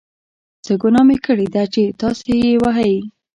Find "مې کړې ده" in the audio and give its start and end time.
1.07-1.63